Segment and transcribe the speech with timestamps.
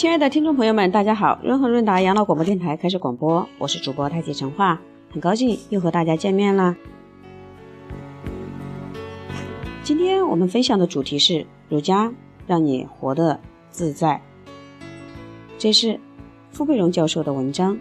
[0.00, 1.38] 亲爱的听众朋友们，大家好！
[1.42, 4.80] 润和润达养老广播电台开始广播，我是主播太极陈化，
[5.10, 6.74] 很高兴又和大家见面啦。
[9.82, 12.10] 今天我们分享的主题是儒家
[12.46, 14.22] 让你活得自在，
[15.58, 16.00] 这是
[16.50, 17.78] 傅佩荣教授的文章。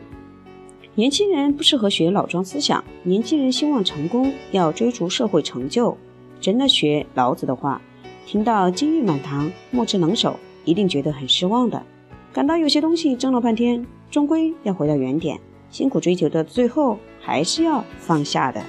[0.95, 5.95] 年轻人不适合学老庄思想，年轻人希望成功，要追逐社会成就，
[6.41, 7.81] 真的学老子的话，
[8.25, 11.81] 听到金玉满堂，莫之能守，一定觉得很失望的。
[12.39, 15.38] 感到有些东西争了半天，终归要回到原点。
[15.70, 18.64] 辛苦追求的最后还是要放下的。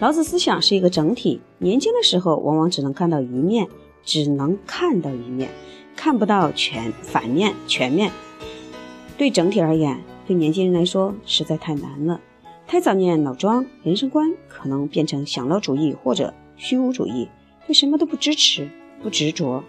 [0.00, 3.68] 老子思想是一个整体，年轻的时候往往只能看到一面，
[4.02, 5.48] 只能看到一面，
[5.94, 8.10] 看不到全反面全面。
[9.16, 12.20] 对整体而言，对年轻人来说实在太难了。
[12.66, 17.28] 太早念老庄，人生观可能变成享乐主义或者虚无主义，
[17.68, 18.68] 对什么都不支持。
[19.02, 19.62] 不执着。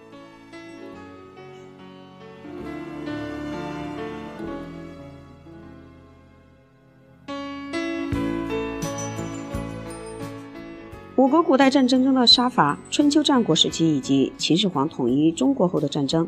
[11.15, 16.27] 我国古代战争中的杀伐，春秋战国时期以及秦始皇统一中国后的战争，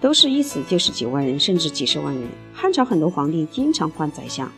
[0.00, 2.28] 都是一死就是几万人，甚至几十万人。
[2.52, 4.50] 汉朝很多皇帝经常换宰相，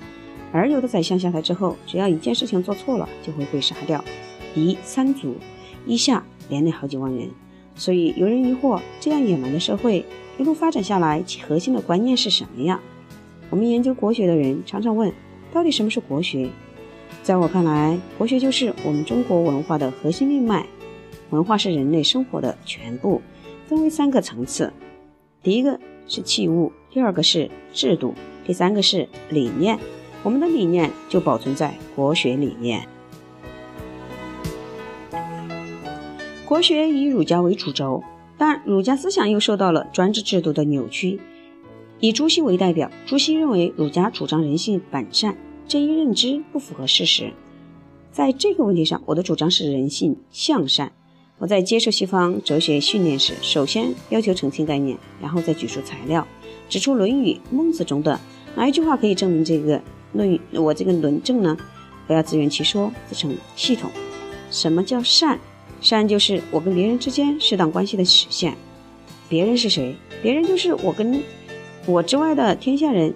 [0.53, 4.03] 而有的宰相下台之后，只要一件事情做错了，就会被杀掉，
[4.55, 5.37] 敌三族
[5.85, 7.29] 一下连累好几万人。
[7.79, 10.05] 所以有人疑惑，这样野蛮的社会
[10.37, 12.79] 一路发展下来，其核心的观念是什么呀？
[13.49, 15.11] 我们研究国学的人常常问，
[15.53, 16.51] 到底什么是国学？
[17.23, 20.67] 在我看来，国学就是我们中国文化的核心命脉。
[21.31, 23.23] 文化是人类生活的全部，
[23.69, 24.73] 分为三个层次：
[25.43, 29.79] 第一个是器物，第二个是制度，第三个是理念。
[30.23, 32.89] 我们的理念就保存在国学里面。
[36.49, 38.03] 国学以儒家为主轴，
[38.39, 41.21] 但儒家思想又受到了专制制度的扭曲。
[42.01, 47.35] 以朱熹为代表，朱熹认为儒家主张人性本善，这一认知不符合事实。
[48.11, 50.91] 在这个问题上，我的主张是人性向善。
[51.37, 56.27] 我在接受西方哲学训练时，首先要求澄清概念，然后再举出材料，
[56.71, 58.19] 指出《论语》《孟子》中的
[58.57, 59.79] 哪一句话可以证明这个
[60.15, 61.55] 论语我这个论证呢？
[62.07, 63.91] 不要自圆其说，自成系统。
[64.51, 65.39] 什么叫善？
[65.81, 68.55] 善就是我跟别人之间适当关系的实现。
[69.29, 69.95] 别人是谁？
[70.23, 71.23] 别人就是我跟
[71.87, 73.15] 我之外的天下人，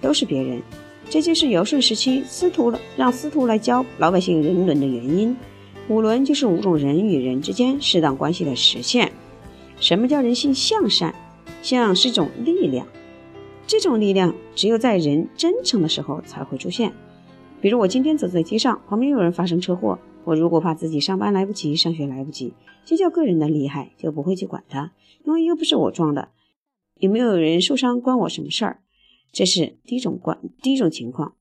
[0.00, 0.60] 都是别人。
[1.08, 5.36] 这就是尧舜时期司徒让司徒来教老百姓人伦的原因。
[5.88, 9.12] 五伦就是五种人与人之间适当关系的实现。
[9.78, 11.14] 什么叫人性向善？
[11.62, 12.86] 向是一种力量，
[13.66, 16.92] 这种力量只有在人真诚的时候才会出现。
[17.60, 19.98] 比如我今天走在街上，旁边有人发生车祸。
[20.26, 22.52] 我如果怕自己上班来不及，上学来不及，
[22.84, 24.92] 就叫个人的厉害，就不会去管他，
[25.24, 26.30] 因为又不是我撞的，
[26.98, 28.82] 有没有人受伤关我什么事儿？
[29.30, 31.36] 这是第一种关，第一种情况。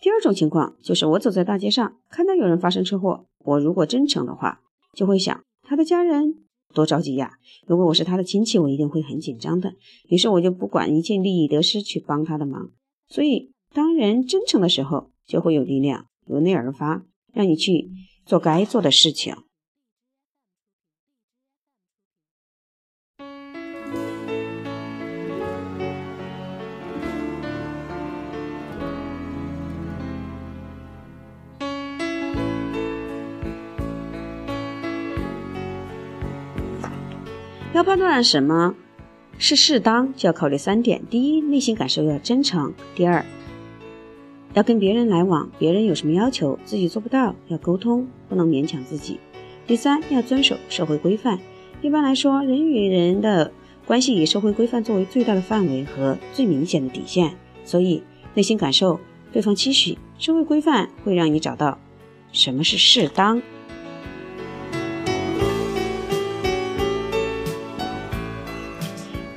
[0.00, 4.60] 第二种情况就是我走在大街上，看到有人发生车祸，我如果真诚的话，
[4.94, 7.38] 就会想他的家人多着急呀。
[7.66, 9.74] 如果我是他的亲戚，我一定会很紧张的。
[10.08, 12.70] 于是我就不管一切利益得失去帮他的忙。
[13.08, 17.04] 所以，当人真诚的时候，就会有力量由内而发。
[17.36, 17.90] 让你去
[18.24, 19.36] 做该做的事情。
[37.74, 38.74] 要判断什么
[39.38, 43.22] 是适当，就要考虑三点：第一，内心感受要真诚；第二，
[44.56, 49.20] 要跟别人来往，别人有什么要求，自己做不到，要沟通，不能勉强自己。
[49.66, 51.38] 第三，要遵守社会规范。
[51.82, 53.52] 一般来说，人与人的
[53.84, 57.36] 关系以社会规范作为最大的范围和最明显的底线。
[57.66, 58.02] 所以，
[58.32, 58.98] 内心感受，
[59.30, 61.78] 对方期许，社会规范会让你找到
[62.32, 63.42] 什么是适当。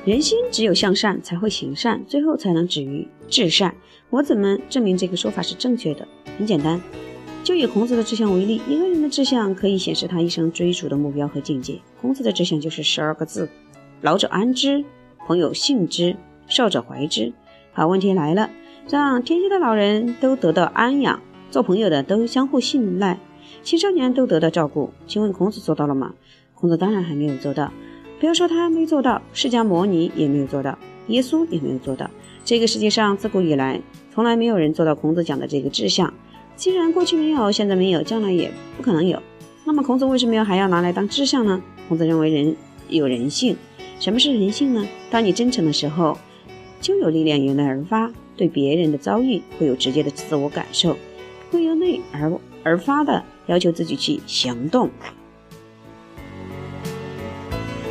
[0.06, 3.74] 人心只有向善，才会行善，最后才能止于至善。
[4.08, 6.08] 我怎么证明这个说法是正确的？
[6.38, 6.80] 很简单，
[7.44, 11.78] 就以孔子的志向为例，一个人的志向可以显示他一生追逐的目标和境界。
[12.00, 13.48] 孔子的志向就是十二个字：
[14.00, 14.82] 老者安之，
[15.26, 16.16] 朋友信之，
[16.48, 17.34] 少者怀之。
[17.72, 18.48] 好，问题来了，
[18.88, 21.20] 让天下的老人都得到安养，
[21.50, 23.20] 做朋友的都相互信赖，
[23.62, 24.90] 青少年都得到照顾。
[25.06, 26.14] 请问孔子做到了吗？
[26.54, 27.70] 孔子当然还没有做到。
[28.20, 30.78] 不要说他没做到，释迦牟尼也没有做到，
[31.08, 32.08] 耶稣也没有做到。
[32.44, 33.80] 这个世界上自古以来。
[34.12, 36.12] 从来没有人做到孔子讲的这个志向。
[36.56, 39.22] 既然过去没有，现在没有，将来也不可能有，
[39.64, 41.62] 那么孔子为什么要还要拿来当志向呢？
[41.88, 42.54] 孔子认为人
[42.88, 43.56] 有人性。
[43.98, 44.86] 什么是人性呢？
[45.10, 46.18] 当你真诚的时候，
[46.80, 50.98] 就有力量由内而发，对别人的遭遇会有直接的自我感受，
[51.50, 52.30] 会由内而
[52.64, 54.90] 而发的要求自己去行动。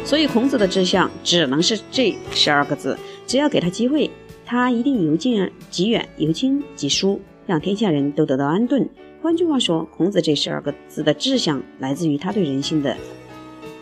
[0.09, 2.97] 所以孔子的志向只能是这十二个字，
[3.27, 4.09] 只要给他机会，
[4.43, 8.89] 他一定由近及远，由轻及疏，让天下人都得到安顿。
[9.21, 12.97] 换句话说，孔子这十二个字的志向来自于他对人性的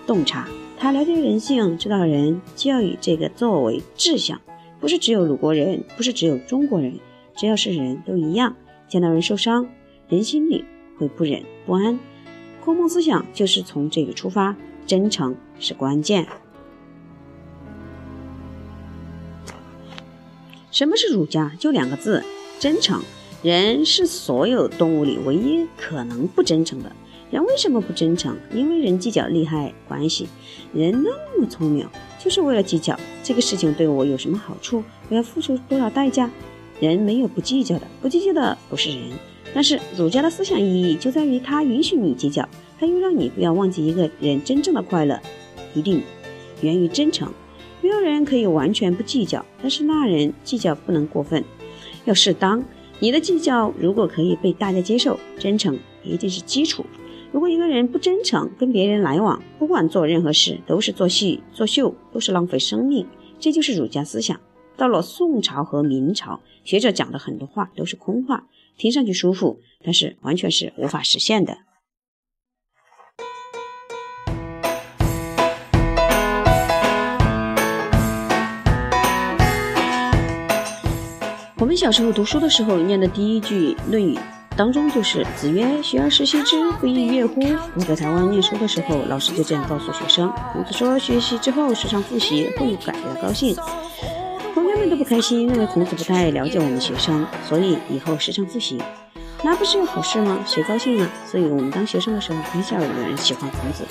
[0.06, 0.50] 洞察。
[0.78, 4.42] 他了解人性，知道人就要以这个作为志向，
[4.82, 7.00] 不是只有鲁国人，不是只有中国人，
[7.38, 8.54] 只要是人都一样。
[8.90, 9.66] 见到人受伤，
[10.10, 10.66] 人心里
[10.98, 11.98] 会不忍不安。
[12.66, 14.58] 孔孟思想就是从这个出发。
[14.88, 16.26] 真诚是关键。
[20.72, 21.52] 什么是儒家？
[21.60, 22.24] 就两个字：
[22.58, 23.02] 真诚。
[23.44, 26.92] 人是所有动物里唯一可能不真诚的。
[27.30, 28.36] 人为什么不真诚？
[28.54, 30.28] 因为人计较利害关系。
[30.74, 31.86] 人那么聪明，
[32.18, 36.32] 就是为了计较这个事情对我有什么好处，我要付出多少代价。
[36.80, 39.10] 人没有不计较的，不计较的不是人。
[39.54, 42.48] 但是儒家的思想意义就在于，它允许你计较。
[42.80, 45.20] 他又让你不要忘记，一个人真正的快乐
[45.74, 46.04] 一定
[46.62, 47.32] 源于真诚。
[47.82, 51.44] 没有人可以完全不计较，但是那人计较不能过分，
[52.06, 52.64] 要适当。
[53.00, 56.86] 你的计较如果可以被大家接受，真诚一定是基础。
[57.32, 63.06] 如果一个人不真诚，跟别人来往，不管做任何事都是做戏作秀，都是浪费生命。
[63.40, 64.40] 这就是儒家思想。
[64.76, 68.48] 到了宋朝和明朝，学者讲的很多话都是空话，
[68.78, 71.58] 听上去舒服，但是完全是无法实现的。
[81.60, 84.14] 我们小时候读书的时候念的第一句《论语》
[84.56, 87.42] 当中就是“子曰：学而时习之，不亦说乎？”
[87.74, 90.32] 我在台湾念书的时候，老师就这样告诉学生。
[90.54, 93.56] 孔子说：“学习之后时常复习，会感到高兴。”
[94.54, 98.80] 同学们都不开心，认为孔子不太了解我们学生，所以以后时常复习。
[99.44, 100.38] 那不是有好事吗？
[100.46, 101.10] 谁高兴呢？
[101.26, 103.84] 所以我们当学生的时候，很少有人喜欢孔子，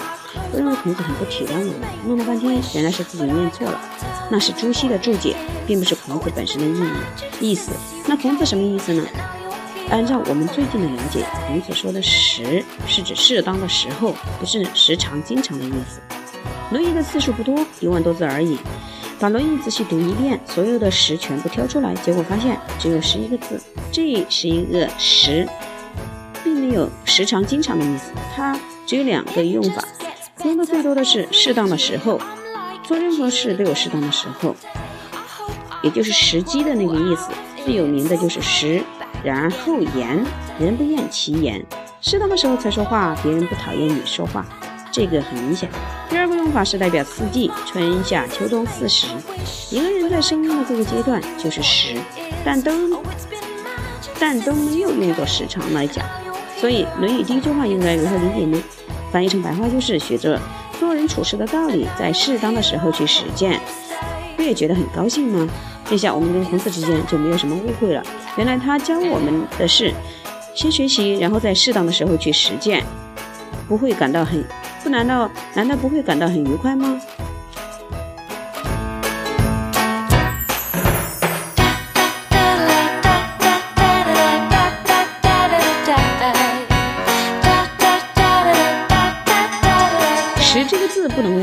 [0.53, 1.89] 都认为孔子很不体谅我们。
[2.07, 3.81] 弄了半天，原来是自己念错了，
[4.31, 5.37] 那是朱熹的注解，
[5.67, 6.89] 并不是孔子本身的意
[7.41, 7.73] 义意思。
[8.07, 9.05] 那孔子什么意思呢？
[9.89, 16.01] 按照我们最近的了解，孔子说的“时”是指适当的时候，不是时常、经常的意思。
[16.73, 18.59] 《论语》的字数不多，一万多字而已。
[19.21, 23.61] 把《论语》仔细读一遍，所有的时全部挑出来，结果发现只有十一个字。
[23.93, 25.49] 这是一个时，
[26.43, 28.11] 并没有时常、经常的意思。
[28.35, 29.85] 它只有两个用法，
[30.47, 32.21] 用的最多的是适当的时候。
[32.83, 34.55] 做任何事都有适当的时候，
[35.83, 37.31] 也就是时机的那个意思。
[37.65, 38.81] 最有名的就是时，
[39.25, 40.25] 然后言，
[40.61, 41.61] 人不厌其言。
[42.01, 44.47] 适当的时候才说话，别人不讨厌你说话。
[44.93, 45.69] 这个很明显。
[46.09, 49.09] 第二个用法是代表四季，春夏秋冬四时。
[49.73, 51.97] 一个人在生命的这个阶段就是时，
[52.45, 53.03] 但都
[54.21, 56.07] 但都没有用作时长来讲。
[56.57, 58.63] 所以《论语》第一句话应该如何理解呢？
[59.11, 60.41] 翻译成白话就是学着
[60.79, 63.61] 做人处事的道理，在适当的时候去实践。
[64.37, 65.49] 不也觉得很高兴吗？
[65.89, 68.03] 这下我们跟孔子之间就没有什么误会了。
[68.37, 69.93] 原来他教我们的是
[70.55, 72.83] 先学习，然后在适当的时候去实践，
[73.69, 74.45] 不会感到很。
[74.83, 77.01] 不难道难道不会感到很愉快吗？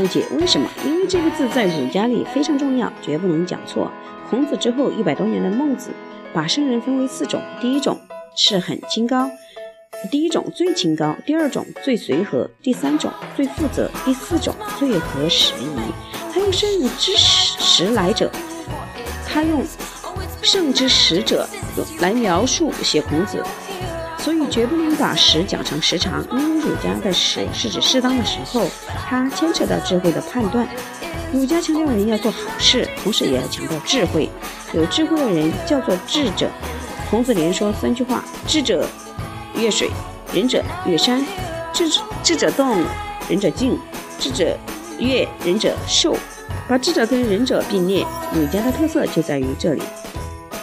[0.04, 0.68] 个字不能误解，为什么？
[0.84, 3.90] 因为这个字在儒家里非常重要，绝不能讲错。
[4.28, 5.90] 孔子之后一百多年的孟子，
[6.32, 7.98] 把圣人分为四种，第一种
[8.36, 9.30] 是很清高。
[10.10, 15.68] 第一种最清高，第二种最随和，第三种最负责，第四种最合时宜。
[16.32, 16.68] 他用圣
[16.98, 18.30] 之时来者，
[19.26, 19.62] 他用
[20.42, 21.48] 圣之时者
[22.00, 23.42] 来描述写孔子，
[24.24, 28.66] 所以绝不能把时讲成时长，因为儒家的时是指适当的时候，
[29.06, 30.66] 它牵扯到智慧的判断。
[31.30, 34.30] 儒家强调人要做好事，同时也要强调智慧。
[34.72, 36.48] 有智慧的人叫做智者。
[37.10, 38.88] 孔子连说三句话：智者。
[39.56, 39.90] 越水，
[40.32, 41.20] 仁者越山；
[41.74, 41.84] 智
[42.22, 42.82] 智者动，
[43.28, 43.76] 仁者静；
[44.18, 44.56] 智者
[44.98, 46.16] 悦，仁者寿。
[46.66, 49.82] 把智者跟仁者并列，儒家的特色就在于这里。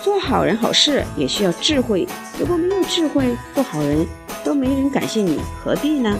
[0.03, 2.07] 做好人好事也需要智慧，
[2.39, 4.03] 如果没有智慧，做好人
[4.43, 6.19] 都没人感谢你，何必呢？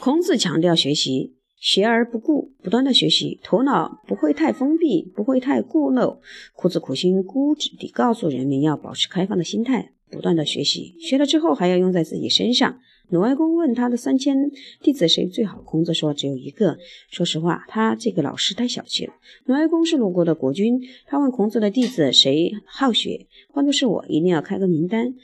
[0.00, 1.34] 孔子强调学习。
[1.60, 6.18] 学而不固，不断的学习，头脑不会太封闭，不会太固陋。
[6.54, 16.78] 苦子苦心孤诣地告诉人们要保持开放的心态，不断的学习，学了之后还要用在自己身上，鲁哀公问他的三千弟子谁最好，孔子说只有一个。
[17.10, 19.12] 说实话，他这个老师太小气了。
[19.44, 25.14] 鲁哀公是鲁国的国君，他问孔子的弟子谁好学，换作是我，一定要开个名单，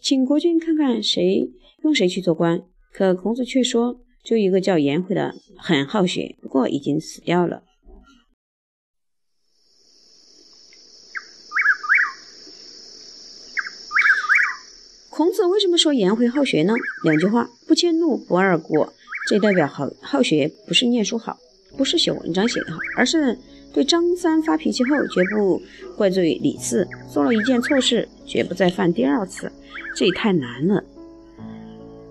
[0.00, 1.50] 请国君看看谁
[1.82, 2.62] 用谁去做官。
[2.92, 7.64] 可孔子却说，就一个叫颜回的，很好学，不过已经死掉了。
[15.16, 16.74] 孔子为什么说颜回好学呢？
[17.04, 18.92] 两句话：不迁怒，不贰过。
[19.28, 21.38] 这代表好好学，不是念书好，
[21.76, 23.38] 不是写文章写得好，而是
[23.72, 25.62] 对张三发脾气后绝不
[25.96, 29.52] 怪罪李四，做了一件错事绝不再犯第二次。
[29.94, 30.82] 这也太难了。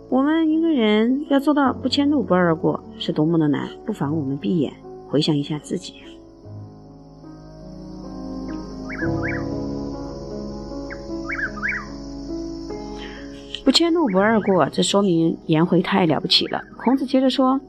[0.08, 3.70] 我们一个人要做到不迁怒，不贰过，是多么的难。
[3.86, 4.72] 不妨我们闭眼
[5.10, 5.96] 回想一下自己。
[13.74, 16.62] 迁怒，不贰过，这说明颜回太了不起了。
[16.78, 17.60] 孔子接着说：“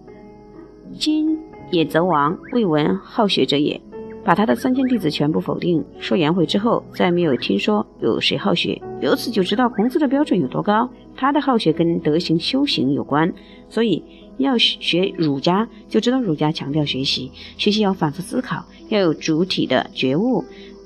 [1.01, 1.39] 今
[1.71, 3.81] 也则王，未闻好学者也。”
[4.23, 5.83] 把他的三千弟子全部否定。
[5.99, 8.81] 说颜回之后，再没有听说有谁好学。
[9.01, 10.89] 由此就知道孔子的标准有多高。
[11.17, 13.33] 他的好学跟德行修行有关，
[13.71, 14.03] 所以
[14.37, 20.45] 要学儒家，就知道儒家强调学习，学习要反复思考，要有主体的觉悟。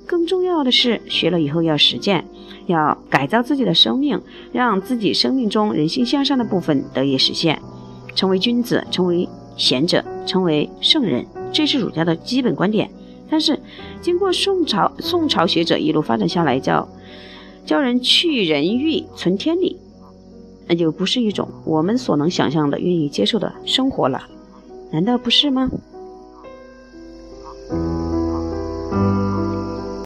[0.08, 2.24] 更重要的是，学了以后要实践，
[2.66, 4.18] 要改造自己的生命，
[4.50, 7.60] 让自己生命中人性向上的部分得以实现，
[8.14, 12.90] 成为君子，成为贤者，成为圣人，这是儒家的基本观点。
[13.28, 13.60] 但是，
[14.00, 16.88] 经过宋朝宋朝学者一路发展下来，叫
[17.66, 19.76] 教人去人欲存天理，
[20.66, 24.22] 那就不是一种我们所能想象的、愿意接受的生活了，
[24.90, 25.70] 难道不是吗？